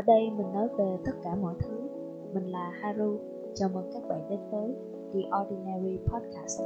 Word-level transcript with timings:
Ở 0.00 0.04
đây 0.06 0.30
mình 0.30 0.52
nói 0.52 0.68
về 0.78 0.98
tất 1.04 1.12
cả 1.22 1.34
mọi 1.34 1.54
thứ. 1.60 1.88
Mình 2.34 2.46
là 2.46 2.70
Haru. 2.70 3.18
Chào 3.54 3.68
mừng 3.68 3.90
các 3.92 4.02
bạn 4.08 4.28
đến 4.30 4.40
với 4.50 4.74
The 5.12 5.20
Ordinary 5.40 5.98
Podcast. 6.06 6.60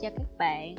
Chào 0.00 0.10
các 0.16 0.28
bạn. 0.38 0.74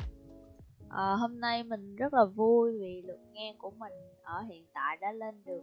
À, 0.88 1.16
hôm 1.20 1.40
nay 1.40 1.64
mình 1.64 1.96
rất 1.96 2.14
là 2.14 2.24
vui 2.24 2.78
vì 2.80 3.02
lượt 3.02 3.20
nghe 3.32 3.54
của 3.58 3.70
mình 3.70 3.92
ở 4.22 4.40
hiện 4.40 4.66
tại 4.74 4.96
đã 5.00 5.12
lên 5.12 5.34
được 5.44 5.62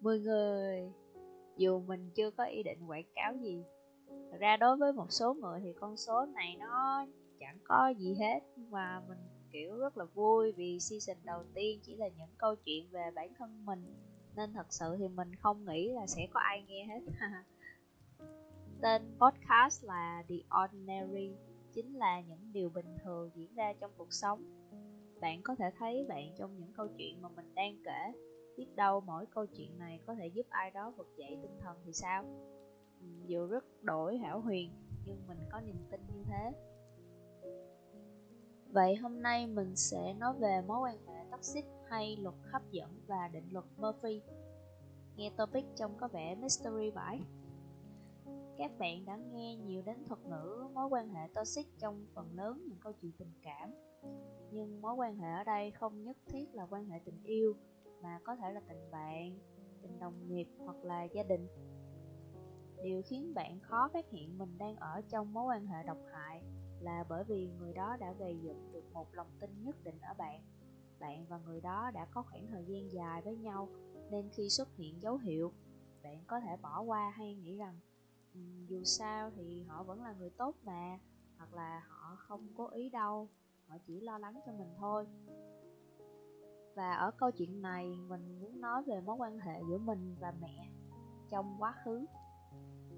10 0.00 0.20
người. 0.20 0.92
Dù 1.56 1.80
mình 1.80 2.10
chưa 2.14 2.30
có 2.30 2.44
ý 2.44 2.62
định 2.62 2.78
quảng 2.86 3.12
cáo 3.14 3.34
gì. 3.40 3.64
Thật 4.30 4.38
ra 4.40 4.56
đối 4.56 4.76
với 4.76 4.92
một 4.92 5.06
số 5.08 5.34
người 5.34 5.60
thì 5.62 5.72
con 5.80 5.96
số 5.96 6.26
này 6.34 6.56
nó 6.58 7.06
chẳng 7.40 7.58
có 7.64 7.88
gì 7.98 8.14
hết. 8.14 8.40
Nhưng 8.56 8.70
mà 8.70 9.02
mình, 9.08 9.18
kiểu, 9.52 9.78
rất 9.78 9.96
là 9.96 10.04
vui 10.04 10.52
vì 10.52 10.80
season 10.80 11.16
đầu 11.24 11.44
tiên 11.54 11.80
chỉ 11.82 11.96
là 11.96 12.08
những 12.08 12.30
câu 12.38 12.56
chuyện 12.56 12.90
về 12.90 13.10
bản 13.14 13.34
thân 13.38 13.66
mình. 13.66 13.94
Nên 14.36 14.52
thật 14.52 14.66
sự 14.70 14.96
thì 14.98 15.08
mình 15.08 15.34
không 15.34 15.64
nghĩ 15.64 15.88
là 15.88 16.06
sẽ 16.06 16.26
có 16.30 16.40
ai 16.40 16.64
nghe 16.68 16.84
hết. 16.84 17.00
Tên 18.82 19.02
podcast 19.18 19.84
là 19.84 20.24
The 20.28 20.36
Ordinary, 20.64 21.32
chính 21.72 21.94
là 21.94 22.20
những 22.20 22.52
điều 22.52 22.70
bình 22.70 22.96
thường 23.04 23.30
diễn 23.34 23.54
ra 23.54 23.72
trong 23.80 23.90
cuộc 23.96 24.12
sống. 24.12 24.44
Bạn 25.20 25.42
có 25.42 25.54
thể 25.54 25.70
thấy 25.78 26.06
bạn 26.08 26.34
trong 26.38 26.58
những 26.58 26.72
câu 26.72 26.88
chuyện 26.98 27.22
mà 27.22 27.28
mình 27.28 27.54
đang 27.54 27.76
kể. 27.84 28.12
Biết 28.56 28.66
đâu 28.76 29.00
mỗi 29.00 29.26
câu 29.26 29.46
chuyện 29.46 29.78
này 29.78 30.00
có 30.06 30.14
thể 30.14 30.26
giúp 30.26 30.46
ai 30.48 30.70
đó 30.70 30.92
vực 30.96 31.08
dậy 31.16 31.38
tinh 31.42 31.58
thần 31.60 31.76
thì 31.84 31.92
sao? 31.92 32.24
Dù 33.26 33.46
rất 33.46 33.64
đổi 33.82 34.18
hảo 34.18 34.40
huyền, 34.40 34.70
nhưng 35.06 35.26
mình 35.28 35.38
có 35.50 35.60
niềm 35.60 35.76
tin 35.90 36.00
như 36.14 36.24
thế. 36.28 36.52
Vậy 38.72 38.96
hôm 38.96 39.22
nay 39.22 39.46
mình 39.46 39.76
sẽ 39.76 40.14
nói 40.14 40.34
về 40.38 40.60
mối 40.66 40.80
quan 40.80 41.06
hệ 41.06 41.24
toxic 41.30 41.64
hay 41.88 42.16
luật 42.16 42.34
hấp 42.52 42.62
dẫn 42.70 42.90
và 43.06 43.28
định 43.32 43.52
luật 43.52 43.64
Murphy. 43.76 44.22
Nghe 45.16 45.30
topic 45.36 45.64
trông 45.76 45.96
có 45.96 46.08
vẻ 46.08 46.34
mystery 46.34 46.90
vãi. 46.90 47.20
Các 48.58 48.78
bạn 48.78 49.04
đã 49.04 49.16
nghe 49.16 49.56
nhiều 49.56 49.82
đến 49.86 50.04
thuật 50.04 50.20
ngữ 50.26 50.68
mối 50.74 50.86
quan 50.90 51.08
hệ 51.08 51.28
toxic 51.34 51.66
trong 51.78 52.06
phần 52.14 52.36
lớn 52.36 52.64
những 52.68 52.78
câu 52.80 52.92
chuyện 52.92 53.12
tình 53.18 53.32
cảm. 53.42 53.74
Nhưng 54.50 54.82
mối 54.82 54.94
quan 54.94 55.16
hệ 55.16 55.32
ở 55.32 55.44
đây 55.44 55.70
không 55.70 56.02
nhất 56.04 56.16
thiết 56.26 56.54
là 56.54 56.66
quan 56.70 56.86
hệ 56.86 56.98
tình 57.04 57.22
yêu, 57.22 57.54
mà 58.02 58.18
có 58.24 58.36
thể 58.36 58.52
là 58.52 58.60
tình 58.68 58.90
bạn, 58.90 59.38
tình 59.82 59.98
đồng 59.98 60.28
nghiệp 60.28 60.48
hoặc 60.58 60.76
là 60.84 61.04
gia 61.04 61.22
đình. 61.22 61.48
Điều 62.82 63.02
khiến 63.06 63.34
bạn 63.34 63.60
khó 63.60 63.88
phát 63.92 64.10
hiện 64.10 64.38
mình 64.38 64.58
đang 64.58 64.76
ở 64.76 65.02
trong 65.08 65.32
mối 65.32 65.44
quan 65.44 65.66
hệ 65.66 65.82
độc 65.82 65.98
hại 66.12 66.42
là 66.80 67.04
bởi 67.08 67.24
vì 67.24 67.48
người 67.58 67.72
đó 67.72 67.96
đã 68.00 68.12
gây 68.12 68.38
dựng 68.42 68.72
được 68.72 68.92
một 68.92 69.14
lòng 69.14 69.30
tin 69.40 69.64
nhất 69.64 69.76
định 69.84 70.00
ở 70.00 70.14
bạn. 70.18 70.42
Bạn 71.00 71.26
và 71.28 71.38
người 71.38 71.60
đó 71.60 71.90
đã 71.94 72.04
có 72.04 72.22
khoảng 72.22 72.46
thời 72.46 72.64
gian 72.64 72.92
dài 72.92 73.22
với 73.22 73.36
nhau 73.36 73.68
nên 74.10 74.28
khi 74.32 74.48
xuất 74.48 74.68
hiện 74.76 75.02
dấu 75.02 75.16
hiệu 75.16 75.52
bạn 76.02 76.24
có 76.26 76.40
thể 76.40 76.56
bỏ 76.62 76.80
qua 76.80 77.10
hay 77.10 77.34
nghĩ 77.34 77.56
rằng 77.56 77.78
um, 78.34 78.66
dù 78.66 78.84
sao 78.84 79.30
thì 79.36 79.62
họ 79.62 79.82
vẫn 79.82 80.02
là 80.02 80.12
người 80.12 80.30
tốt 80.30 80.56
mà 80.64 80.98
hoặc 81.38 81.54
là 81.54 81.82
họ 81.88 82.16
không 82.16 82.48
cố 82.56 82.68
ý 82.68 82.90
đâu 82.90 83.28
họ 83.70 83.76
chỉ 83.86 84.00
lo 84.00 84.18
lắng 84.18 84.40
cho 84.46 84.52
mình 84.52 84.74
thôi. 84.78 85.06
Và 86.74 86.92
ở 86.92 87.10
câu 87.10 87.30
chuyện 87.30 87.62
này 87.62 87.96
mình 88.08 88.40
muốn 88.40 88.60
nói 88.60 88.82
về 88.82 89.00
mối 89.00 89.16
quan 89.16 89.38
hệ 89.38 89.60
giữa 89.68 89.78
mình 89.78 90.16
và 90.20 90.32
mẹ 90.40 90.70
trong 91.30 91.56
quá 91.58 91.74
khứ. 91.84 92.04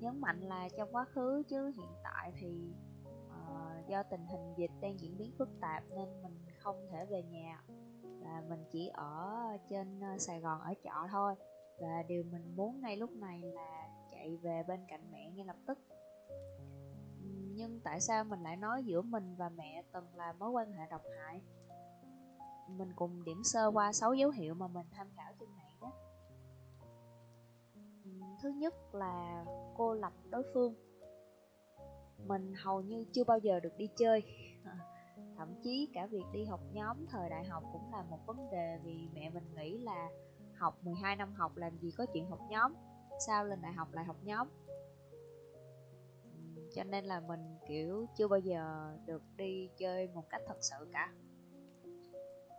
Nhấn 0.00 0.20
mạnh 0.20 0.40
là 0.40 0.68
trong 0.76 0.88
quá 0.92 1.04
khứ 1.04 1.42
chứ 1.48 1.66
hiện 1.76 1.90
tại 2.04 2.32
thì 2.40 2.74
do 3.88 4.02
tình 4.02 4.26
hình 4.26 4.54
dịch 4.56 4.70
đang 4.80 5.00
diễn 5.00 5.18
biến 5.18 5.32
phức 5.38 5.48
tạp 5.60 5.82
nên 5.90 6.22
mình 6.22 6.46
không 6.58 6.86
thể 6.90 7.04
về 7.04 7.22
nhà. 7.22 7.62
Và 8.02 8.42
mình 8.48 8.64
chỉ 8.70 8.88
ở 8.94 9.38
trên 9.68 10.00
ờ, 10.00 10.18
Sài 10.18 10.40
Gòn 10.40 10.60
ở 10.60 10.74
trọ 10.84 11.06
thôi. 11.10 11.34
Và 11.80 12.02
điều 12.08 12.24
mình 12.32 12.56
muốn 12.56 12.80
ngay 12.80 12.96
lúc 12.96 13.10
này 13.10 13.42
là 13.42 13.88
chạy 14.10 14.36
về 14.36 14.62
bên 14.68 14.80
cạnh 14.88 15.10
mẹ 15.12 15.30
ngay 15.30 15.44
lập 15.46 15.56
tức. 15.66 15.78
Nhưng 17.54 17.80
tại 17.84 18.00
sao 18.00 18.24
mình 18.24 18.42
lại 18.42 18.56
nói 18.56 18.84
giữa 18.84 19.02
mình 19.02 19.36
và 19.36 19.48
mẹ 19.48 19.82
từng 19.92 20.14
là 20.14 20.32
mối 20.32 20.50
quan 20.50 20.72
hệ 20.72 20.86
độc 20.90 21.02
hại? 21.18 21.40
Mình 22.68 22.92
cùng 22.96 23.24
điểm 23.24 23.42
sơ 23.44 23.70
qua 23.70 23.92
6 23.92 24.14
dấu 24.14 24.30
hiệu 24.30 24.54
mà 24.54 24.68
mình 24.68 24.86
tham 24.90 25.06
khảo 25.16 25.32
trên 25.40 25.48
mạng 25.56 25.78
nhé. 25.80 25.90
Thứ 28.42 28.48
nhất 28.48 28.74
là 28.94 29.44
cô 29.76 29.94
lập 29.94 30.12
đối 30.30 30.42
phương 30.54 30.74
mình 32.26 32.54
hầu 32.54 32.80
như 32.80 33.04
chưa 33.12 33.24
bao 33.24 33.38
giờ 33.38 33.60
được 33.60 33.76
đi 33.78 33.88
chơi. 33.96 34.22
Ờ, 34.64 34.72
thậm 35.36 35.54
chí 35.62 35.88
cả 35.94 36.06
việc 36.06 36.24
đi 36.32 36.44
học 36.44 36.60
nhóm 36.72 37.06
thời 37.06 37.30
đại 37.30 37.44
học 37.44 37.64
cũng 37.72 37.92
là 37.92 38.02
một 38.02 38.18
vấn 38.26 38.50
đề 38.50 38.78
vì 38.84 39.08
mẹ 39.14 39.30
mình 39.30 39.54
nghĩ 39.54 39.78
là 39.78 40.08
học 40.56 40.78
12 40.84 41.16
năm 41.16 41.32
học 41.34 41.56
làm 41.56 41.78
gì 41.78 41.90
có 41.96 42.06
chuyện 42.12 42.26
học 42.30 42.40
nhóm, 42.50 42.74
sao 43.26 43.44
lên 43.44 43.62
đại 43.62 43.72
học 43.72 43.88
lại 43.92 44.04
học 44.04 44.16
nhóm. 44.22 44.48
Cho 46.74 46.84
nên 46.84 47.04
là 47.04 47.20
mình, 47.20 47.56
kiểu, 47.68 48.06
chưa 48.16 48.28
bao 48.28 48.38
giờ 48.38 48.92
được 49.06 49.22
đi 49.36 49.68
chơi 49.78 50.08
một 50.08 50.28
cách 50.30 50.42
thật 50.46 50.58
sự 50.60 50.88
cả. 50.92 51.12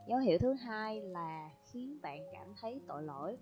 Dấu 0.07 0.19
hiệu 0.19 0.37
thứ 0.41 0.53
hai 0.53 1.01
là 1.01 1.49
khiến 1.71 1.99
bạn 2.01 2.19
cảm 2.33 2.53
thấy 2.61 2.81
tội 2.87 3.03
lỗi. 3.03 3.37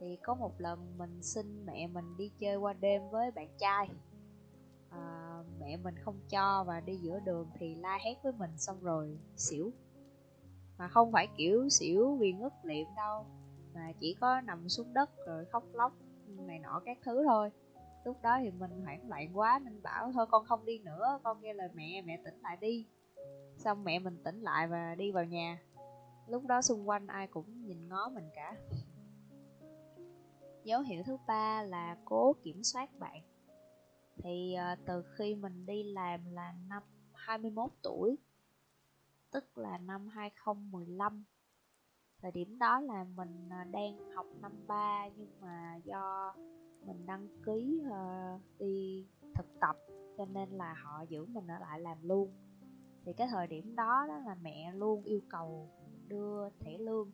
Thì 0.00 0.18
có 0.22 0.34
một 0.34 0.60
lần 0.60 0.98
mình 0.98 1.22
xin 1.22 1.66
mẹ 1.66 1.86
mình 1.86 2.16
đi 2.16 2.30
chơi 2.38 2.56
qua 2.56 2.72
đêm 2.72 3.10
với 3.10 3.30
bạn 3.30 3.48
trai 3.58 3.88
à, 4.96 5.42
mẹ 5.60 5.76
mình 5.76 5.94
không 6.04 6.20
cho 6.28 6.64
và 6.66 6.80
đi 6.80 6.96
giữa 6.96 7.20
đường 7.24 7.50
thì 7.58 7.74
la 7.74 7.98
hét 8.04 8.14
với 8.22 8.32
mình 8.32 8.50
xong 8.56 8.80
rồi 8.82 9.18
xỉu. 9.36 9.72
Mà 10.78 10.88
không 10.88 11.12
phải 11.12 11.28
kiểu 11.36 11.68
xỉu 11.68 12.16
vì 12.16 12.32
ngất 12.32 12.52
liệm 12.62 12.86
đâu 12.96 13.26
mà 13.74 13.92
chỉ 14.00 14.16
có 14.20 14.40
nằm 14.40 14.68
xuống 14.68 14.94
đất 14.94 15.10
rồi 15.26 15.44
khóc 15.44 15.64
lóc 15.72 15.92
này 16.28 16.58
nọ 16.58 16.82
các 16.84 16.98
thứ 17.04 17.24
thôi. 17.24 17.50
Lúc 18.04 18.16
đó 18.22 18.38
thì 18.40 18.50
mình 18.50 18.70
hoảng 18.84 19.08
loạn 19.08 19.38
quá 19.38 19.60
nên 19.64 19.82
bảo 19.82 20.12
thôi 20.12 20.26
con 20.30 20.44
không 20.44 20.64
đi 20.64 20.78
nữa 20.78 21.20
con 21.22 21.40
nghe 21.40 21.54
lời 21.54 21.68
mẹ 21.74 22.02
mẹ 22.02 22.20
tỉnh 22.24 22.40
lại 22.40 22.56
đi. 22.60 22.86
Xong 23.58 23.84
mẹ 23.84 23.98
mình 23.98 24.18
tỉnh 24.24 24.40
lại 24.40 24.68
và 24.68 24.94
đi 24.94 25.10
vào 25.10 25.24
nhà. 25.24 25.62
Lúc 26.28 26.46
đó 26.46 26.62
xung 26.62 26.88
quanh 26.88 27.06
ai 27.06 27.26
cũng 27.26 27.66
nhìn 27.66 27.88
ngó 27.88 28.08
mình 28.08 28.30
cả. 28.34 28.56
Dấu 30.64 30.80
hiệu 30.80 31.02
thứ 31.06 31.16
ba 31.26 31.62
là 31.62 31.96
cố 32.04 32.32
kiểm 32.42 32.62
soát 32.62 32.90
bạn 32.98 33.22
thì 34.16 34.56
uh, 34.72 34.78
từ 34.86 35.02
khi 35.18 35.34
mình 35.34 35.66
đi 35.66 35.82
làm 35.82 36.20
là 36.30 36.54
năm 36.68 36.82
21 37.14 37.70
tuổi 37.82 38.18
tức 39.30 39.58
là 39.58 39.78
năm 39.78 40.08
2015 40.08 41.24
thời 42.22 42.32
điểm 42.32 42.58
đó 42.58 42.80
là 42.80 43.04
mình 43.04 43.46
uh, 43.46 43.72
đang 43.72 44.10
học 44.14 44.26
năm 44.40 44.52
3 44.66 45.08
nhưng 45.16 45.40
mà 45.40 45.80
do 45.84 46.34
mình 46.86 47.06
đăng 47.06 47.28
ký 47.44 47.82
uh, 47.86 48.40
đi 48.58 49.06
thực 49.34 49.46
tập 49.60 49.76
cho 50.18 50.24
nên 50.24 50.48
là 50.50 50.74
họ 50.74 51.02
giữ 51.08 51.26
mình 51.26 51.46
ở 51.46 51.58
lại 51.58 51.80
làm 51.80 51.98
luôn. 52.02 52.30
Thì 53.04 53.12
cái 53.12 53.28
thời 53.30 53.46
điểm 53.46 53.76
đó 53.76 54.04
đó 54.08 54.18
là 54.26 54.34
mẹ 54.34 54.72
luôn 54.72 55.02
yêu 55.04 55.20
cầu 55.28 55.68
đưa 56.08 56.50
thẻ 56.60 56.78
lương 56.78 57.10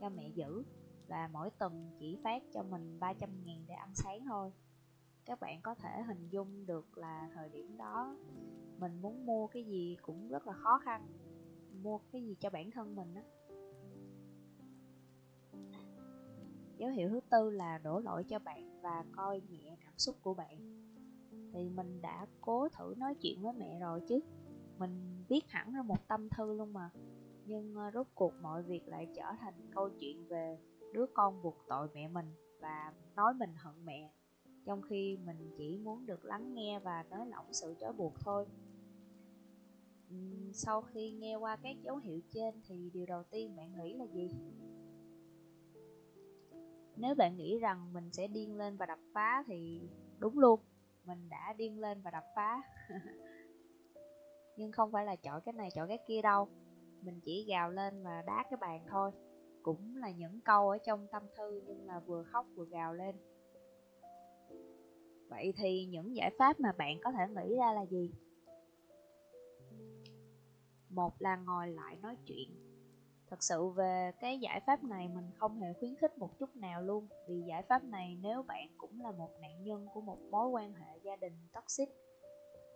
cho 0.00 0.08
mẹ 0.08 0.28
giữ 0.34 0.64
và 1.08 1.28
mỗi 1.32 1.50
tuần 1.50 1.96
chỉ 2.00 2.18
phát 2.24 2.42
cho 2.54 2.62
mình 2.62 3.00
300 3.00 3.30
ngàn 3.44 3.64
để 3.68 3.74
ăn 3.74 3.94
sáng 3.94 4.24
thôi 4.26 4.52
các 5.26 5.40
bạn 5.40 5.60
có 5.62 5.74
thể 5.74 6.02
hình 6.02 6.28
dung 6.30 6.66
được 6.66 6.98
là 6.98 7.30
thời 7.34 7.48
điểm 7.48 7.76
đó 7.78 8.16
mình 8.78 9.02
muốn 9.02 9.26
mua 9.26 9.46
cái 9.46 9.64
gì 9.64 9.96
cũng 10.02 10.28
rất 10.28 10.46
là 10.46 10.52
khó 10.52 10.78
khăn, 10.78 11.06
mua 11.82 11.98
cái 12.12 12.22
gì 12.22 12.36
cho 12.40 12.50
bản 12.50 12.70
thân 12.70 12.96
mình 12.96 13.14
á. 13.14 13.22
Dấu 16.78 16.90
hiệu 16.90 17.08
thứ 17.08 17.20
tư 17.30 17.50
là 17.50 17.78
đổ 17.78 17.98
lỗi 17.98 18.24
cho 18.28 18.38
bạn 18.38 18.80
và 18.82 19.04
coi 19.12 19.40
nhẹ 19.40 19.76
cảm 19.84 19.94
xúc 19.96 20.16
của 20.22 20.34
bạn. 20.34 20.58
Thì 21.52 21.68
mình 21.68 22.02
đã 22.02 22.26
cố 22.40 22.68
thử 22.68 22.94
nói 22.96 23.14
chuyện 23.14 23.42
với 23.42 23.52
mẹ 23.52 23.78
rồi 23.80 24.00
chứ, 24.08 24.20
mình 24.78 25.24
viết 25.28 25.48
hẳn 25.48 25.72
ra 25.72 25.82
một 25.82 26.08
tâm 26.08 26.28
thư 26.28 26.54
luôn 26.54 26.72
mà. 26.72 26.90
Nhưng 27.44 27.74
ờ, 27.74 27.90
rốt 27.94 28.06
cuộc 28.14 28.34
mọi 28.42 28.62
việc 28.62 28.88
lại 28.88 29.08
trở 29.16 29.32
thành 29.40 29.54
câu 29.70 29.90
chuyện 30.00 30.28
về 30.28 30.58
đứa 30.92 31.06
con 31.14 31.42
buộc 31.42 31.56
tội 31.68 31.88
mẹ 31.94 32.08
mình 32.08 32.32
và 32.60 32.92
nói 33.16 33.34
mình 33.34 33.54
hận 33.56 33.84
mẹ 33.84 34.10
trong 34.66 34.82
khi 34.82 35.18
mình 35.26 35.50
chỉ 35.58 35.78
muốn 35.78 36.06
được 36.06 36.24
lắng 36.24 36.54
nghe 36.54 36.78
và 36.78 37.04
nới 37.10 37.26
lỏng 37.26 37.52
sự 37.52 37.74
trói 37.80 37.92
buộc 37.92 38.12
thôi. 38.20 38.46
Sau 40.52 40.82
khi 40.82 41.10
nghe 41.10 41.36
qua 41.36 41.56
các 41.56 41.76
dấu 41.82 41.96
hiệu 41.96 42.20
trên 42.30 42.54
thì 42.68 42.90
điều 42.94 43.06
đầu 43.06 43.22
tiên 43.22 43.56
bạn 43.56 43.74
nghĩ 43.74 43.94
là 43.94 44.04
gì? 44.04 44.30
Nếu 46.96 47.14
bạn 47.14 47.36
nghĩ 47.36 47.58
rằng 47.58 47.92
mình 47.92 48.12
sẽ 48.12 48.26
điên 48.26 48.56
lên 48.56 48.76
và 48.76 48.86
đập 48.86 48.98
phá 49.12 49.44
thì 49.46 49.80
đúng 50.18 50.38
luôn, 50.38 50.60
mình 51.04 51.28
đã 51.28 51.52
điên 51.52 51.78
lên 51.78 52.00
và 52.02 52.10
đập 52.10 52.24
phá. 52.36 52.62
Nhưng 54.56 54.72
không 54.72 54.92
phải 54.92 55.04
là 55.04 55.16
chọi 55.16 55.40
cái 55.40 55.52
này 55.52 55.70
chọi 55.74 55.88
cái 55.88 55.98
kia 56.08 56.22
đâu, 56.22 56.48
mình 57.02 57.20
chỉ 57.20 57.44
gào 57.48 57.70
lên 57.70 58.02
và 58.02 58.22
đá 58.26 58.44
cái 58.50 58.56
bàn 58.60 58.84
thôi. 58.88 59.10
Cũng 59.62 59.96
là 59.96 60.10
những 60.10 60.40
câu 60.40 60.70
ở 60.70 60.78
trong 60.78 61.06
tâm 61.12 61.22
thư 61.36 61.62
nhưng 61.66 61.86
là 61.86 62.00
vừa 62.00 62.22
khóc 62.22 62.46
vừa 62.54 62.66
gào 62.66 62.94
lên. 62.94 63.16
Vậy 65.28 65.52
thì 65.56 65.84
những 65.84 66.16
giải 66.16 66.30
pháp 66.38 66.60
mà 66.60 66.72
bạn 66.78 66.98
có 67.04 67.12
thể 67.12 67.24
nghĩ 67.28 67.56
ra 67.56 67.72
là 67.72 67.86
gì? 67.86 68.10
một 70.96 71.12
là 71.18 71.36
ngồi 71.36 71.68
lại 71.68 71.96
nói 72.02 72.16
chuyện 72.26 72.50
thật 73.30 73.42
sự 73.42 73.68
về 73.68 74.12
cái 74.20 74.38
giải 74.38 74.60
pháp 74.66 74.84
này 74.84 75.08
mình 75.08 75.30
không 75.36 75.60
hề 75.60 75.72
khuyến 75.80 75.96
khích 75.96 76.18
một 76.18 76.38
chút 76.38 76.56
nào 76.56 76.82
luôn, 76.82 77.08
vì 77.28 77.42
giải 77.48 77.62
pháp 77.62 77.84
này 77.84 78.18
nếu 78.22 78.42
bạn 78.42 78.68
cũng 78.78 79.00
là 79.00 79.10
một 79.12 79.30
nạn 79.40 79.64
nhân 79.64 79.86
của 79.94 80.00
một 80.00 80.18
mối 80.30 80.48
quan 80.48 80.74
hệ 80.74 80.98
gia 81.02 81.16
đình 81.16 81.32
toxic, 81.52 81.88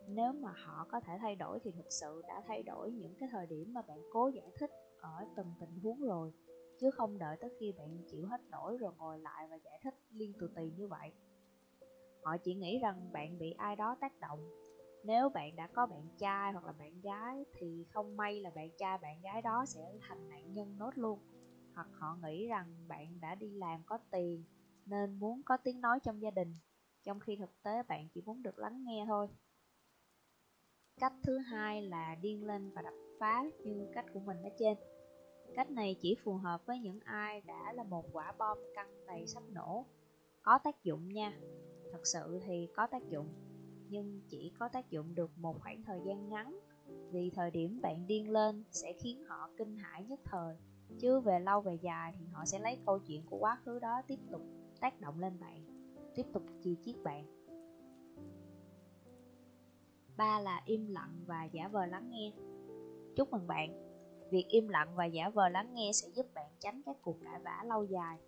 nếu 0.08 0.32
mà 0.32 0.52
họ 0.56 0.86
có 0.90 1.00
thể 1.00 1.12
thay 1.20 1.36
đổi 1.36 1.58
thì 1.64 1.70
thực 1.70 1.92
sự 2.00 2.22
đã 2.28 2.42
thay 2.46 2.62
đổi 2.62 2.90
những 2.90 3.14
cái 3.20 3.28
thời 3.32 3.46
điểm 3.46 3.74
mà 3.74 3.82
bạn 3.82 3.98
cố 4.12 4.28
giải 4.28 4.50
thích 4.58 4.70
ở 5.00 5.24
từng 5.36 5.54
tình 5.60 5.78
huống 5.82 6.00
rồi, 6.00 6.32
chứ 6.80 6.90
không 6.90 7.18
đợi 7.18 7.36
tới 7.40 7.50
khi 7.60 7.72
bạn 7.78 7.98
chịu 8.10 8.26
hết 8.26 8.40
nổi 8.50 8.76
rồi 8.78 8.92
ngồi 8.98 9.18
lại 9.18 9.48
và 9.50 9.56
giải 9.56 9.80
thích 9.84 9.94
liên 10.10 10.32
tù 10.40 10.46
tì 10.56 10.70
như 10.76 10.88
vậy 10.88 11.12
họ 12.22 12.36
chỉ 12.44 12.54
nghĩ 12.54 12.78
rằng 12.78 13.12
bạn 13.12 13.38
bị 13.38 13.50
ai 13.50 13.76
đó 13.76 13.96
tác 14.00 14.20
động. 14.20 14.40
Nếu 15.04 15.28
bạn 15.28 15.56
đã 15.56 15.66
có 15.74 15.86
bạn 15.86 16.08
trai 16.18 16.52
hoặc 16.52 16.64
là 16.64 16.72
bạn 16.78 17.00
gái, 17.00 17.44
thì 17.58 17.84
không 17.90 18.16
may 18.16 18.40
là 18.40 18.50
bạn 18.54 18.70
trai, 18.78 18.98
bạn 18.98 19.20
gái 19.22 19.42
đó 19.42 19.64
sẽ 19.66 19.80
thành 20.08 20.28
nạn 20.28 20.52
nhân 20.54 20.78
nốt 20.78 20.90
luôn. 20.94 21.18
Hoặc 21.74 21.88
họ 21.92 22.16
nghĩ 22.22 22.46
rằng 22.46 22.88
bạn 22.88 23.20
đã 23.20 23.34
đi 23.34 23.50
làm 23.50 23.82
có 23.86 23.98
tiền, 24.10 24.44
nên 24.86 25.18
muốn 25.18 25.42
có 25.42 25.56
tiếng 25.56 25.80
nói 25.80 25.98
trong 26.02 26.22
gia 26.22 26.30
đình, 26.30 26.54
trong 27.02 27.20
khi 27.20 27.36
thực 27.36 27.62
tế 27.62 27.82
bạn 27.82 28.08
chỉ 28.14 28.22
muốn 28.26 28.42
được 28.42 28.58
lắng 28.58 28.84
nghe 28.84 29.04
thôi. 29.08 29.28
Cách 31.00 31.12
thứ 31.22 31.38
hai 31.38 31.82
là 31.82 32.14
điên 32.22 32.46
lên 32.46 32.70
và 32.74 32.82
đập 32.82 32.94
phá 33.20 33.44
như 33.64 33.88
cách 33.94 34.04
của 34.14 34.20
mình 34.20 34.42
ở 34.42 34.50
trên. 34.58 34.76
Cách 35.54 35.70
này 35.70 35.96
chỉ 36.00 36.16
phù 36.24 36.34
hợp 36.36 36.66
với 36.66 36.78
những 36.78 37.00
ai 37.04 37.40
đã 37.40 37.72
là 37.72 37.84
một 37.84 38.04
quả 38.12 38.32
bom 38.38 38.58
căng 38.74 39.06
đầy 39.06 39.26
sắp 39.26 39.42
nổ. 39.48 39.86
Có 40.42 40.58
tác 40.64 40.84
dụng 40.84 41.08
nha 41.08 41.32
thật 41.92 42.06
sự 42.06 42.40
thì 42.46 42.68
có 42.76 42.86
tác 42.86 43.08
dụng, 43.08 43.28
nhưng 43.88 44.20
chỉ 44.28 44.52
có 44.58 44.68
tác 44.68 44.90
dụng 44.90 45.14
được 45.14 45.30
một 45.38 45.60
khoảng 45.60 45.82
thời 45.82 46.00
gian 46.06 46.28
ngắn. 46.28 46.58
Vì 47.10 47.30
thời 47.30 47.50
điểm 47.50 47.80
bạn 47.82 48.06
điên 48.06 48.30
lên 48.30 48.64
sẽ 48.70 48.92
khiến 48.92 49.24
họ 49.24 49.50
kinh 49.56 49.76
hãi 49.76 50.04
nhất 50.04 50.20
thời, 50.24 50.56
chứ 50.98 51.20
về 51.20 51.40
lâu 51.40 51.60
về 51.60 51.78
dài 51.82 52.14
thì 52.18 52.26
họ 52.32 52.44
sẽ 52.44 52.58
lấy 52.58 52.78
câu 52.86 52.98
chuyện 52.98 53.22
của 53.26 53.38
quá 53.38 53.58
khứ 53.64 53.78
đó 53.78 54.02
tiếp 54.06 54.18
tục 54.30 54.42
tác 54.80 55.00
động 55.00 55.18
lên 55.18 55.40
bạn, 55.40 55.64
tiếp 56.14 56.26
tục 56.32 56.42
chi 56.62 56.76
chiết 56.84 56.96
bạn. 57.02 57.40
Ba 60.16 60.40
là 60.40 60.62
im 60.64 60.88
lặng 60.88 61.24
và 61.26 61.44
giả 61.44 61.68
vờ 61.68 61.86
lắng 61.86 62.10
nghe. 62.10 62.32
Chúc 63.16 63.30
mừng 63.30 63.46
bạn. 63.46 63.90
Việc 64.30 64.44
im 64.48 64.68
lặng 64.68 64.88
và 64.94 65.04
giả 65.04 65.28
vờ 65.28 65.48
lắng 65.48 65.74
nghe 65.74 65.90
sẽ 65.92 66.08
giúp 66.08 66.26
bạn 66.34 66.50
tránh 66.60 66.82
các 66.86 66.96
cuộc 67.02 67.16
cãi 67.24 67.40
vã 67.44 67.64
lâu 67.66 67.84
dài 67.84 68.18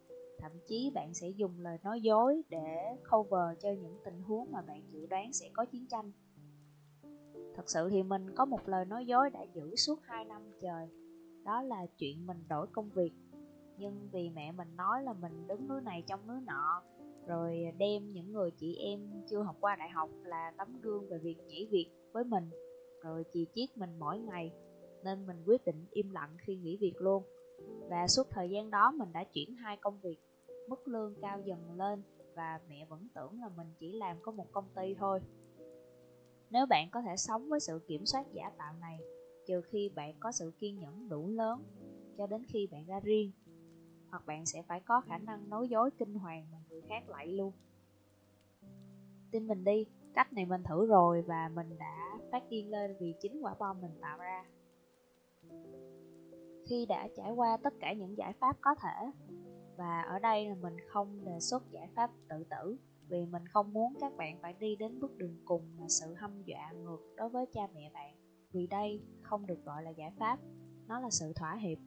thậm 0.43 0.53
chí 0.67 0.91
bạn 0.95 1.15
sẽ 1.15 1.29
dùng 1.29 1.61
lời 1.61 1.79
nói 1.83 2.01
dối 2.01 2.43
để 2.49 2.97
cover 3.11 3.59
cho 3.61 3.69
những 3.71 3.97
tình 4.05 4.23
huống 4.23 4.53
mà 4.53 4.63
bạn 4.63 4.83
dự 4.93 5.07
đoán 5.07 5.33
sẽ 5.33 5.49
có 5.53 5.65
chiến 5.65 5.87
tranh. 5.87 6.13
Thật 7.55 7.71
sự 7.71 7.89
thì 7.91 8.03
mình 8.03 8.35
có 8.35 8.45
một 8.45 8.69
lời 8.69 8.85
nói 8.85 9.07
dối 9.07 9.31
đã 9.31 9.43
giữ 9.55 9.77
suốt 9.77 10.01
2 10.03 10.25
năm 10.25 10.43
trời. 10.61 10.89
Đó 11.45 11.63
là 11.63 11.87
chuyện 11.99 12.27
mình 12.27 12.45
đổi 12.49 12.67
công 12.73 12.91
việc. 12.91 13.13
Nhưng 13.79 14.09
vì 14.13 14.31
mẹ 14.31 14.53
mình 14.53 14.77
nói 14.77 15.03
là 15.03 15.13
mình 15.13 15.47
đứng 15.47 15.69
núi 15.69 15.81
này 15.81 16.05
trong 16.07 16.27
núi 16.27 16.37
nọ, 16.47 16.83
rồi 17.27 17.73
đem 17.79 18.13
những 18.13 18.33
người 18.33 18.51
chị 18.51 18.77
em 18.77 19.01
chưa 19.31 19.43
học 19.43 19.57
qua 19.61 19.77
đại 19.77 19.89
học 19.89 20.11
là 20.25 20.53
tấm 20.59 20.81
gương 20.81 21.09
về 21.09 21.19
việc 21.19 21.37
nhảy 21.47 21.69
việc 21.71 21.91
với 22.13 22.25
mình, 22.25 22.51
rồi 23.03 23.25
chì 23.33 23.47
chiết 23.55 23.77
mình 23.77 23.99
mỗi 23.99 24.19
ngày, 24.19 24.53
nên 25.05 25.27
mình 25.27 25.43
quyết 25.47 25.65
định 25.65 25.87
im 25.91 26.11
lặng 26.11 26.37
khi 26.39 26.57
nghỉ 26.57 26.77
việc 26.77 26.95
luôn. 26.99 27.23
Và 27.91 28.07
suốt 28.09 28.27
thời 28.31 28.51
gian 28.51 28.71
đó 28.71 28.91
mình 28.91 29.09
đã 29.13 29.25
chuyển 29.25 29.55
hai 29.55 29.77
công 29.77 30.01
việc 30.01 30.19
mức 30.67 30.89
lương 30.89 31.15
cao 31.23 31.41
dần 31.41 31.73
lên 31.79 32.03
và 32.35 32.61
mẹ 32.69 32.87
vẫn 32.89 33.09
tưởng 33.15 33.41
là 33.41 33.49
mình 33.49 33.67
chỉ 33.79 33.93
làm 33.93 34.17
có 34.23 34.33
một 34.33 34.47
công 34.53 34.69
ty 34.75 34.95
thôi. 34.95 35.21
Nếu 36.51 36.67
bạn 36.67 36.91
có 36.91 37.03
thể 37.03 37.17
sống 37.17 37.49
với 37.49 37.61
sự 37.61 37.81
kiểm 37.87 38.07
soát 38.07 38.27
giả 38.33 38.51
tạo 38.59 38.75
này, 38.81 38.99
trừ 39.47 39.61
khi 39.61 39.91
bạn 39.95 40.15
có 40.21 40.33
sự 40.33 40.53
kiên 40.59 40.79
nhẫn 40.79 41.09
đủ 41.09 41.29
lớn 41.29 41.63
cho 42.19 42.27
đến 42.27 42.45
khi 42.49 42.67
bạn 42.67 42.87
ra 42.87 43.01
riêng, 43.01 43.33
hoặc 44.11 44.27
bạn 44.27 44.47
sẽ 44.47 44.63
phải 44.63 44.81
có 44.81 45.01
khả 45.01 45.19
năng 45.19 45.49
nói 45.49 45.69
dối 45.69 45.91
kinh 45.99 46.15
hoàng 46.15 46.47
mà 46.53 46.59
người 46.69 46.81
khác 46.89 47.09
lại 47.09 47.27
luôn. 47.27 47.53
Tin 49.31 49.47
mình 49.47 49.65
đi, 49.65 49.87
cách 50.15 50.33
này 50.33 50.47
mình 50.47 50.63
thử 50.63 50.87
rồi 50.87 51.23
và 51.23 51.51
mình 51.55 51.79
đã 51.79 52.19
phát 52.33 52.43
điên 52.49 52.71
lên 52.71 52.97
vì 53.01 53.15
chính 53.21 53.41
quả 53.41 53.55
bom 53.59 53.81
mình 53.81 53.99
tạo 54.01 54.19
ra. 54.19 54.45
Khi 56.67 56.87
đã 56.87 57.09
trải 57.17 57.33
qua 57.33 57.57
tất 57.57 57.75
cả 57.81 57.93
những 57.93 58.17
giải 58.17 58.33
pháp 58.33 58.57
có 58.61 58.75
thể 58.75 59.11
và 59.77 60.03
ở 60.03 60.19
đây 60.19 60.49
là 60.49 60.55
mình 60.55 60.77
không 60.89 61.25
đề 61.25 61.41
xuất 61.41 61.71
giải 61.71 61.89
pháp 61.95 62.11
tự 62.29 62.45
tử, 62.51 62.77
vì 63.09 63.27
mình 63.27 63.43
không 63.53 63.73
muốn 63.73 63.95
các 64.01 64.17
bạn 64.17 64.39
phải 64.43 64.53
đi 64.53 64.77
đến 64.77 65.01
bước 65.01 65.17
đường 65.17 65.37
cùng 65.45 65.63
là 65.79 65.89
sự 65.89 66.15
hâm 66.15 66.43
dọa 66.45 66.73
ngược 66.73 67.01
đối 67.17 67.29
với 67.29 67.47
cha 67.53 67.61
mẹ 67.75 67.91
bạn. 67.95 68.17
Vì 68.53 68.67
đây 68.67 69.03
không 69.23 69.47
được 69.47 69.65
gọi 69.65 69.83
là 69.83 69.91
giải 69.91 70.13
pháp, 70.19 70.39
nó 70.89 71.01
là 71.01 71.11
sự 71.11 71.33
thỏa 71.37 71.57
hiệp. 71.57 71.79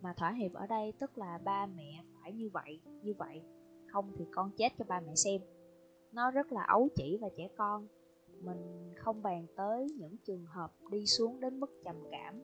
Mà 0.00 0.12
thỏa 0.16 0.32
hiệp 0.32 0.52
ở 0.52 0.66
đây 0.66 0.92
tức 0.98 1.18
là 1.18 1.38
ba 1.44 1.66
mẹ 1.66 2.04
phải 2.20 2.32
như 2.32 2.50
vậy 2.52 2.80
như 3.02 3.14
vậy. 3.14 3.42
Không 3.92 4.12
thì 4.18 4.26
con 4.30 4.50
chết 4.56 4.72
cho 4.78 4.84
ba 4.88 5.00
mẹ 5.00 5.14
xem. 5.14 5.40
Nó 6.12 6.30
rất 6.30 6.52
là 6.52 6.64
ấu 6.68 6.88
chỉ 6.94 7.18
và 7.20 7.28
trẻ 7.36 7.48
con. 7.56 7.88
Mình 8.40 8.92
không 8.96 9.22
bàn 9.22 9.46
tới 9.56 9.86
những 9.98 10.16
trường 10.24 10.44
hợp 10.46 10.72
đi 10.90 11.06
xuống 11.06 11.40
đến 11.40 11.60
mức 11.60 11.70
trầm 11.84 11.96
cảm, 12.10 12.42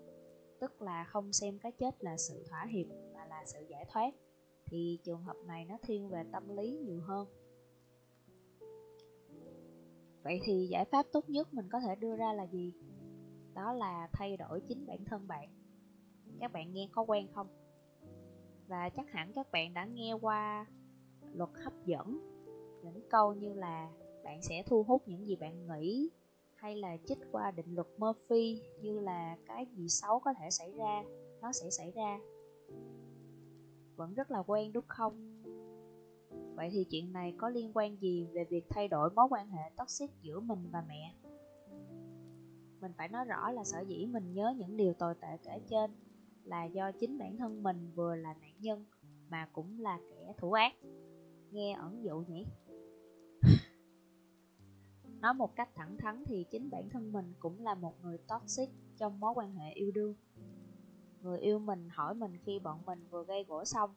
tức 0.61 0.83
là 0.83 1.05
không 1.05 1.33
xem 1.33 1.59
cái 1.59 1.73
chết 1.73 2.05
là 2.05 2.17
sự 2.17 2.45
thỏa 2.51 2.67
hiệp 2.71 2.87
mà 3.15 3.27
là 3.27 3.43
sự 3.47 3.59
giải 3.69 3.85
thoát 3.93 4.11
thì 4.67 4.99
trường 5.05 5.23
hợp 5.23 5.37
này 5.47 5.65
nó 5.65 5.79
thiên 5.83 6.09
về 6.09 6.23
tâm 6.33 6.57
lý 6.57 6.71
nhiều 6.71 7.01
hơn. 7.01 7.29
Vậy 10.25 10.41
thì 10.45 10.67
giải 10.71 10.85
pháp 10.85 11.07
tốt 11.13 11.31
nhất 11.31 11.55
mình 11.55 11.69
có 11.69 11.81
thể 11.81 11.95
đưa 11.97 12.17
ra 12.17 12.33
là 12.33 12.47
gì? 12.47 12.73
Đó 13.55 13.73
là 13.73 14.09
thay 14.13 14.37
đổi 14.37 14.61
chính 14.69 14.87
bản 14.87 15.05
thân 15.05 15.29
bạn. 15.29 15.49
Các 16.41 16.53
bạn 16.53 16.73
nghe 16.73 16.89
có 16.93 17.03
quen 17.03 17.29
không? 17.35 17.47
Và 18.67 18.89
chắc 18.89 19.11
hẳn 19.11 19.33
các 19.33 19.53
bạn 19.53 19.75
đã 19.75 19.85
nghe 19.85 20.13
qua 20.13 20.67
luật 21.33 21.51
hấp 21.65 21.73
dẫn, 21.87 22.19
những 22.83 23.09
câu 23.11 23.35
như 23.35 23.53
là 23.55 23.91
bạn 24.25 24.43
sẽ 24.43 24.63
thu 24.67 24.83
hút 24.83 25.03
những 25.09 25.27
gì 25.27 25.37
bạn 25.37 25.67
nghĩ 25.67 26.11
hay 26.55 26.77
là 26.77 26.97
trích 27.07 27.19
qua 27.33 27.51
định 27.51 27.75
luật 27.75 27.87
Murphy 27.99 28.63
như 28.81 29.01
là 29.01 29.37
cái 29.47 29.67
gì 29.67 29.89
xấu 29.89 30.21
có 30.21 30.35
thể 30.41 30.51
xảy 30.51 30.73
ra, 30.73 31.05
nó 31.41 31.53
sẽ 31.53 31.71
xảy 31.71 31.91
ra 31.91 32.19
vẫn 33.97 34.15
rất 34.15 34.31
là 34.31 34.39
quen, 34.47 34.73
đúng 34.73 34.85
không? 34.89 35.43
Vậy 36.57 36.69
thì 36.73 36.85
chuyện 36.91 37.13
này 37.13 37.35
có 37.39 37.49
liên 37.49 37.71
quan 37.75 37.97
gì 37.97 38.27
về 38.33 38.45
việc 38.51 38.65
thay 38.69 38.89
đổi 38.89 39.11
mối 39.11 39.27
quan 39.31 39.49
hệ 39.49 39.71
toxic 39.77 40.11
giữa 40.23 40.41
mình 40.41 40.69
và 40.73 40.85
mẹ? 40.89 41.15
Mình 42.81 42.93
phải 42.97 43.09
nói 43.09 43.25
rõ 43.25 43.51
là 43.51 43.65
sở 43.65 43.81
dĩ 43.81 44.07
mình 44.07 44.35
nhớ 44.35 44.55
những 44.57 44.77
điều 44.77 44.95
tồi 44.95 45.15
tệ 45.15 45.39
kể 45.45 45.61
trên 45.71 45.91
là 46.45 46.65
do 46.65 46.93
chính 46.93 47.19
bản 47.19 47.37
thân 47.37 47.63
mình 47.63 47.91
vừa 47.95 48.15
là 48.15 48.35
nạn 48.41 48.53
nhân 48.61 48.85
mà 49.29 49.49
cũng 49.53 49.81
là 49.81 49.99
kẻ 50.11 50.35
thủ 50.39 50.53
ác. 50.53 50.73
Nghe 51.51 51.73
ẩn 51.73 52.05
dụ 52.05 52.25
nhỉ? 52.29 52.47
Nói 55.21 55.35
một 55.35 55.57
cách 55.57 55.69
thẳng 55.75 55.97
thắn 55.99 56.25
thì 56.27 56.47
chính 56.51 56.71
bản 56.71 56.89
thân 56.91 57.13
mình 57.13 57.33
cũng 57.39 57.61
là 57.61 57.75
một 57.75 57.95
người 58.03 58.19
toxic 58.19 58.71
trong 58.97 59.21
mối 59.21 59.33
quan 59.37 59.55
hệ 59.55 59.73
yêu 59.73 59.91
đương 59.91 60.15
người 61.25 61.39
yêu 61.39 61.59
mình, 61.59 61.89
hỏi 61.89 62.15
mình 62.15 62.39
khi 62.47 62.59
bọn 62.59 62.83
mình 62.87 63.07
vừa 63.11 63.25
gây 63.25 63.45
gỗ 63.45 63.65
xong. 63.65 63.95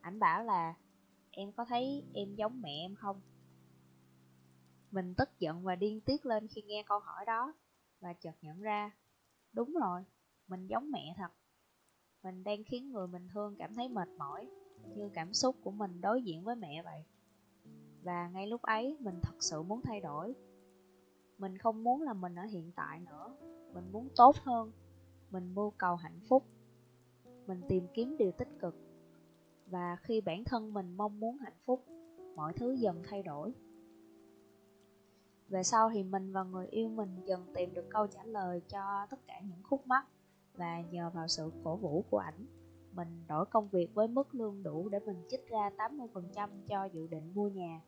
Ảnh 0.00 0.18
bảo 0.18 0.44
là, 0.44 0.74
em 1.30 1.52
có 1.52 1.64
thấy 1.64 2.04
em 2.14 2.34
giống 2.34 2.62
mẹ 2.62 2.84
em 2.84 2.94
không? 2.94 3.20
Mình 4.90 5.14
tức 5.14 5.28
giận 5.38 5.62
và 5.62 5.76
điên 5.76 6.00
tiết 6.00 6.26
lên 6.26 6.48
khi 6.48 6.62
nghe 6.62 6.82
câu 6.86 6.98
hỏi 6.98 7.24
đó 7.26 7.54
và 8.00 8.12
chợt 8.12 8.34
nhận 8.42 8.60
ra, 8.60 8.90
đúng 9.52 9.74
rồi, 9.74 10.04
mình 10.48 10.66
giống 10.66 10.90
mẹ 10.90 11.14
thật. 11.16 11.30
Mình 12.22 12.44
đang 12.44 12.64
khiến 12.64 12.92
người 12.92 13.06
mình 13.06 13.28
thương 13.34 13.56
cảm 13.58 13.74
thấy 13.74 13.88
mệt 13.88 14.08
mỏi 14.18 14.48
như 14.96 15.10
cảm 15.14 15.34
xúc 15.34 15.56
của 15.62 15.70
mình 15.70 16.00
đối 16.00 16.22
diện 16.22 16.44
với 16.44 16.56
mẹ 16.56 16.82
vậy. 16.82 17.04
Và 18.02 18.28
ngay 18.28 18.46
lúc 18.46 18.62
ấy, 18.62 18.96
mình 19.00 19.20
thật 19.22 19.34
sự 19.40 19.62
muốn 19.62 19.80
thay 19.84 20.00
đổi. 20.00 20.34
Mình 21.38 21.58
không 21.58 21.84
muốn 21.84 22.02
là 22.02 22.12
mình 22.12 22.34
ở 22.34 22.42
hiện 22.42 22.72
tại 22.76 23.00
nữa. 23.00 23.36
Mình 23.74 23.92
muốn 23.92 24.08
tốt 24.16 24.36
hơn. 24.36 24.72
Mình 25.30 25.54
mưu 25.54 25.70
cầu 25.70 25.96
hạnh 25.96 26.20
phúc 26.28 26.44
mình 27.46 27.60
tìm 27.68 27.86
kiếm 27.94 28.16
điều 28.16 28.32
tích 28.32 28.48
cực. 28.60 28.74
Và 29.66 29.96
khi 30.02 30.20
bản 30.20 30.44
thân 30.44 30.74
mình 30.74 30.96
mong 30.96 31.20
muốn 31.20 31.36
hạnh 31.38 31.58
phúc, 31.64 31.84
mọi 32.36 32.52
thứ 32.52 32.72
dần 32.72 33.02
thay 33.04 33.22
đổi. 33.22 33.54
Về 35.48 35.62
sau 35.62 35.90
thì 35.90 36.02
mình 36.02 36.32
và 36.32 36.44
người 36.44 36.66
yêu 36.66 36.88
mình 36.88 37.16
dần 37.24 37.46
tìm 37.54 37.74
được 37.74 37.90
câu 37.90 38.06
trả 38.06 38.24
lời 38.24 38.60
cho 38.68 39.06
tất 39.10 39.26
cả 39.26 39.40
những 39.40 39.62
khúc 39.62 39.86
mắc 39.86 40.06
và 40.54 40.80
nhờ 40.80 41.10
vào 41.14 41.28
sự 41.28 41.52
cổ 41.64 41.76
vũ 41.76 42.04
của 42.10 42.18
ảnh, 42.18 42.46
mình 42.92 43.24
đổi 43.28 43.46
công 43.46 43.68
việc 43.68 43.94
với 43.94 44.08
mức 44.08 44.34
lương 44.34 44.62
đủ 44.62 44.88
để 44.88 44.98
mình 44.98 45.16
chích 45.28 45.48
ra 45.48 45.70
80% 45.76 46.50
cho 46.68 46.84
dự 46.84 47.06
định 47.06 47.34
mua 47.34 47.48
nhà. 47.48 47.80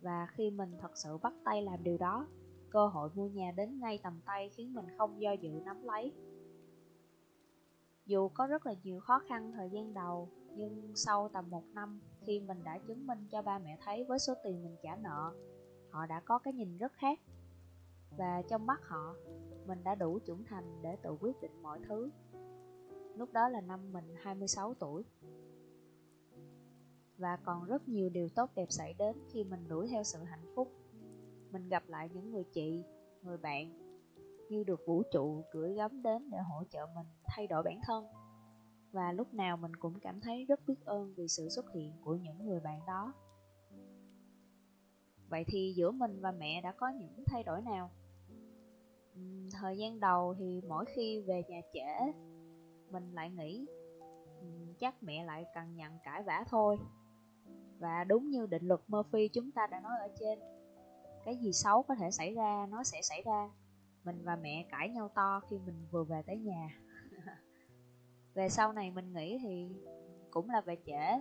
Và 0.00 0.26
khi 0.30 0.50
mình 0.50 0.72
thật 0.80 0.90
sự 0.94 1.18
bắt 1.18 1.32
tay 1.44 1.62
làm 1.62 1.84
điều 1.84 1.98
đó, 1.98 2.26
cơ 2.70 2.86
hội 2.86 3.10
mua 3.14 3.28
nhà 3.28 3.52
đến 3.56 3.80
ngay 3.80 3.98
tầm 4.02 4.20
tay 4.26 4.50
khiến 4.56 4.74
mình 4.74 4.86
không 4.98 5.20
do 5.20 5.32
dự 5.32 5.50
nắm 5.64 5.84
lấy 5.84 6.12
dù 8.08 8.28
có 8.28 8.46
rất 8.46 8.66
là 8.66 8.74
nhiều 8.82 9.00
khó 9.00 9.18
khăn 9.28 9.52
thời 9.52 9.70
gian 9.70 9.94
đầu, 9.94 10.28
nhưng 10.56 10.92
sau 10.94 11.28
tầm 11.28 11.50
một 11.50 11.64
năm, 11.74 12.00
khi 12.20 12.40
mình 12.40 12.64
đã 12.64 12.78
chứng 12.78 13.06
minh 13.06 13.26
cho 13.30 13.42
ba 13.42 13.58
mẹ 13.58 13.78
thấy 13.84 14.04
với 14.04 14.18
số 14.18 14.34
tiền 14.44 14.62
mình 14.64 14.76
trả 14.82 14.96
nợ, 14.96 15.32
họ 15.90 16.06
đã 16.06 16.20
có 16.20 16.38
cái 16.38 16.52
nhìn 16.52 16.78
rất 16.78 16.92
khác. 16.92 17.20
Và 18.16 18.42
trong 18.48 18.66
mắt 18.66 18.80
họ, 18.82 19.14
mình 19.66 19.84
đã 19.84 19.94
đủ 19.94 20.18
trưởng 20.18 20.44
thành 20.44 20.82
để 20.82 20.96
tự 21.02 21.16
quyết 21.20 21.40
định 21.40 21.62
mọi 21.62 21.80
thứ. 21.88 22.10
Lúc 23.16 23.32
đó 23.32 23.48
là 23.48 23.60
năm 23.60 23.92
mình 23.92 24.14
26 24.22 24.74
tuổi. 24.74 25.04
Và 27.18 27.36
còn 27.36 27.64
rất 27.64 27.88
nhiều 27.88 28.08
điều 28.08 28.28
tốt 28.28 28.50
đẹp 28.54 28.66
xảy 28.68 28.94
đến 28.98 29.16
khi 29.32 29.44
mình 29.44 29.68
đuổi 29.68 29.88
theo 29.88 30.04
sự 30.04 30.18
hạnh 30.18 30.52
phúc. 30.54 30.72
Mình 31.50 31.68
gặp 31.68 31.82
lại 31.86 32.10
những 32.12 32.30
người 32.30 32.44
chị, 32.44 32.84
người 33.22 33.36
bạn 33.36 33.87
như 34.50 34.64
được 34.64 34.80
vũ 34.86 35.02
trụ 35.12 35.44
gửi 35.52 35.74
gắm 35.74 36.02
đến 36.02 36.30
để 36.30 36.38
hỗ 36.38 36.64
trợ 36.70 36.86
mình 36.94 37.06
thay 37.24 37.46
đổi 37.46 37.62
bản 37.62 37.80
thân. 37.82 38.06
Và 38.92 39.12
lúc 39.12 39.34
nào 39.34 39.56
mình 39.56 39.76
cũng 39.76 40.00
cảm 40.00 40.20
thấy 40.20 40.44
rất 40.44 40.60
biết 40.66 40.84
ơn 40.84 41.14
vì 41.16 41.28
sự 41.28 41.48
xuất 41.48 41.72
hiện 41.74 41.92
của 42.04 42.16
những 42.16 42.46
người 42.46 42.60
bạn 42.60 42.80
đó. 42.86 43.12
Vậy 45.28 45.44
thì 45.46 45.72
giữa 45.76 45.90
mình 45.90 46.20
và 46.20 46.32
mẹ 46.32 46.60
đã 46.60 46.72
có 46.72 46.88
những 46.88 47.24
thay 47.26 47.42
đổi 47.42 47.62
nào? 47.62 47.90
Thời 49.52 49.78
gian 49.78 50.00
đầu 50.00 50.34
thì 50.38 50.60
mỗi 50.68 50.84
khi 50.84 51.20
về 51.20 51.42
nhà 51.48 51.60
trễ, 51.72 52.12
mình 52.90 53.12
lại 53.12 53.30
nghĩ 53.30 53.66
chắc 54.78 55.02
mẹ 55.02 55.24
lại 55.24 55.44
cần 55.54 55.76
nhận 55.76 55.98
cãi 56.04 56.22
vã 56.22 56.44
thôi. 56.48 56.78
Và 57.78 58.04
đúng 58.04 58.30
như 58.30 58.46
định 58.46 58.66
luật 58.66 58.80
Murphy 58.88 59.28
chúng 59.28 59.50
ta 59.50 59.66
đã 59.66 59.80
nói 59.80 59.92
ở 60.00 60.08
trên, 60.20 60.38
cái 61.24 61.36
gì 61.36 61.52
xấu 61.52 61.82
có 61.82 61.94
thể 61.94 62.10
xảy 62.10 62.34
ra, 62.34 62.66
nó 62.70 62.84
sẽ 62.84 63.02
xảy 63.02 63.22
ra 63.22 63.50
mình 64.08 64.24
và 64.24 64.36
mẹ 64.36 64.66
cãi 64.70 64.88
nhau 64.88 65.10
to 65.14 65.40
khi 65.50 65.58
mình 65.66 65.86
vừa 65.90 66.04
về 66.04 66.22
tới 66.26 66.38
nhà. 66.38 66.68
Về 68.34 68.48
sau 68.48 68.72
này 68.72 68.90
mình 68.90 69.12
nghĩ 69.12 69.38
thì 69.42 69.68
cũng 70.30 70.50
là 70.50 70.60
về 70.60 70.76
trễ, 70.86 71.20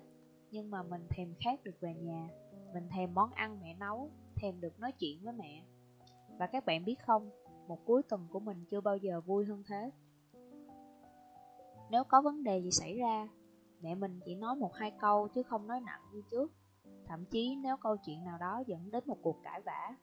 nhưng 0.51 0.71
mà 0.71 0.83
mình 0.83 1.07
thèm 1.09 1.33
khát 1.39 1.63
được 1.63 1.79
về 1.79 1.93
nhà. 1.93 2.29
Mình 2.73 2.89
thèm 2.89 3.13
món 3.13 3.31
ăn 3.31 3.59
mẹ 3.61 3.75
nấu, 3.79 4.11
thèm 4.35 4.61
được 4.61 4.79
nói 4.79 4.91
chuyện 4.91 5.19
với 5.23 5.33
mẹ. 5.33 5.63
Và 6.37 6.47
các 6.47 6.65
bạn 6.65 6.85
biết 6.85 6.95
không, 7.05 7.29
một 7.67 7.85
cuối 7.85 8.03
tuần 8.09 8.27
của 8.31 8.39
mình 8.39 8.65
chưa 8.69 8.81
bao 8.81 8.97
giờ 8.97 9.21
vui 9.21 9.45
hơn 9.45 9.63
thế. 9.67 9.91
Nếu 11.91 12.03
có 12.03 12.21
vấn 12.21 12.43
đề 12.43 12.61
gì 12.61 12.71
xảy 12.71 12.97
ra, 12.97 13.27
mẹ 13.81 13.95
mình 13.95 14.19
chỉ 14.25 14.35
nói 14.35 14.55
một 14.55 14.73
hai 14.73 14.91
câu 14.99 15.27
chứ 15.27 15.43
không 15.43 15.67
nói 15.67 15.79
nặng 15.79 16.01
như 16.13 16.21
trước. 16.31 16.53
Thậm 17.05 17.25
chí 17.25 17.55
nếu 17.55 17.77
câu 17.77 17.97
chuyện 17.97 18.23
nào 18.23 18.37
đó 18.37 18.63
dẫn 18.67 18.91
đến 18.91 19.03
một 19.05 19.17
cuộc 19.21 19.43
cãi 19.43 19.61
vã 19.61 19.95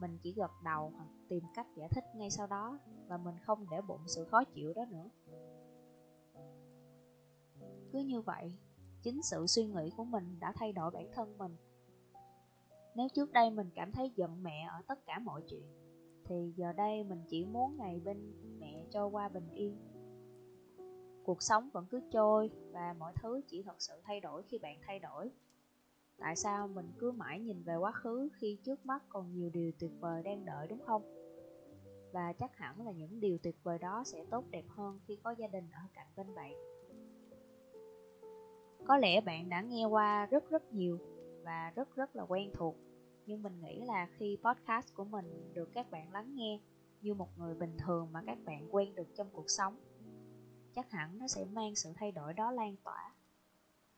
mình 0.00 0.18
chỉ 0.22 0.32
gật 0.32 0.50
đầu 0.64 0.92
hoặc 0.96 1.08
tìm 1.28 1.44
cách 1.54 1.66
giải 1.76 1.88
thích 1.88 2.04
ngay 2.14 2.30
sau 2.30 2.46
đó 2.46 2.78
và 3.08 3.16
mình 3.16 3.34
không 3.42 3.66
để 3.70 3.80
bụng 3.80 4.00
sự 4.06 4.24
khó 4.24 4.44
chịu 4.44 4.72
đó 4.74 4.84
nữa. 4.84 5.08
Cứ 7.92 7.98
như 7.98 8.20
vậy, 8.20 8.52
chính 9.02 9.22
sự 9.22 9.46
suy 9.46 9.66
nghĩ 9.66 9.90
của 9.96 10.04
mình 10.04 10.40
đã 10.40 10.52
thay 10.56 10.72
đổi 10.72 10.90
bản 10.90 11.08
thân 11.12 11.38
mình. 11.38 11.56
Nếu 12.94 13.08
trước 13.08 13.32
đây 13.32 13.50
mình 13.50 13.70
cảm 13.74 13.92
thấy 13.92 14.12
giận 14.16 14.42
mẹ 14.42 14.68
ở 14.70 14.82
tất 14.86 15.06
cả 15.06 15.18
mọi 15.18 15.42
chuyện, 15.50 15.66
thì 16.24 16.52
giờ 16.56 16.72
đây 16.72 17.04
mình 17.04 17.22
chỉ 17.28 17.44
muốn 17.44 17.76
ngày 17.76 18.00
bên 18.04 18.32
mẹ 18.60 18.84
cho 18.90 19.06
qua 19.06 19.28
bình 19.28 19.48
yên. 19.50 19.76
Cuộc 21.24 21.42
sống 21.42 21.70
vẫn 21.72 21.86
cứ 21.90 22.00
trôi 22.10 22.50
và 22.72 22.94
mọi 22.98 23.12
thứ 23.22 23.40
chỉ 23.48 23.62
thật 23.62 23.76
sự 23.78 24.00
thay 24.04 24.20
đổi 24.20 24.42
khi 24.42 24.58
bạn 24.58 24.78
thay 24.86 24.98
đổi 24.98 25.30
tại 26.18 26.36
sao 26.36 26.68
mình 26.68 26.92
cứ 26.98 27.12
mãi 27.12 27.40
nhìn 27.40 27.62
về 27.62 27.76
quá 27.76 27.92
khứ 27.92 28.28
khi 28.34 28.58
trước 28.64 28.86
mắt 28.86 29.02
còn 29.08 29.32
nhiều 29.32 29.50
điều 29.50 29.72
tuyệt 29.78 29.90
vời 30.00 30.22
đang 30.22 30.44
đợi, 30.44 30.66
đúng 30.68 30.80
không? 30.86 31.02
Và 32.12 32.32
chắc 32.32 32.56
hẳn 32.56 32.86
là 32.86 32.92
những 32.92 33.20
điều 33.20 33.38
tuyệt 33.38 33.56
vời 33.62 33.78
đó 33.78 34.02
sẽ 34.06 34.24
tốt 34.30 34.44
đẹp 34.50 34.64
hơn 34.68 35.00
khi 35.06 35.18
có 35.22 35.30
gia 35.30 35.46
đình 35.46 35.70
ở 35.72 35.80
cạnh 35.94 36.06
bên 36.16 36.34
bạn. 36.34 36.52
Có 38.86 38.96
lẽ 38.96 39.20
bạn 39.20 39.48
đã 39.48 39.60
nghe 39.60 39.84
qua 39.84 40.26
rất 40.26 40.50
rất 40.50 40.72
nhiều 40.72 40.98
và 41.44 41.72
rất 41.76 41.96
rất 41.96 42.16
là 42.16 42.22
quen 42.22 42.50
thuộc, 42.54 42.76
nhưng 43.26 43.42
mình 43.42 43.60
nghĩ 43.60 43.80
là 43.80 44.08
khi 44.18 44.38
podcast 44.44 44.94
của 44.94 45.04
mình 45.04 45.54
được 45.54 45.68
các 45.74 45.90
bạn 45.90 46.12
lắng 46.12 46.34
nghe 46.34 46.60
như 47.00 47.14
một 47.14 47.38
người 47.38 47.54
bình 47.54 47.76
thường 47.78 48.12
mà 48.12 48.22
các 48.26 48.38
bạn 48.44 48.74
quen 48.74 48.94
được 48.94 49.14
trong 49.14 49.30
cuộc 49.32 49.50
sống, 49.50 49.76
chắc 50.74 50.90
hẳn 50.90 51.18
nó 51.18 51.26
sẽ 51.26 51.44
mang 51.44 51.74
sự 51.74 51.92
thay 51.96 52.12
đổi 52.12 52.32
đó 52.32 52.50
lan 52.50 52.76
tỏa. 52.84 53.14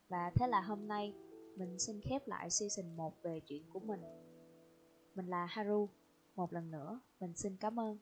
Và 0.08 0.30
thế 0.34 0.46
là 0.46 0.60
hôm 0.60 0.88
nay 0.88 1.14
mình 1.56 1.78
xin 1.78 2.00
khép 2.00 2.28
lại 2.28 2.50
season 2.50 2.96
1 2.96 3.22
về 3.22 3.40
chuyện 3.40 3.62
của 3.70 3.80
mình. 3.80 4.00
Mình 5.14 5.26
là 5.26 5.46
haru. 5.46 5.88
Một 6.34 6.52
lần 6.52 6.70
nữa, 6.70 7.00
mình 7.20 7.34
xin 7.36 7.56
cảm 7.56 7.80
ơn. 7.80 7.98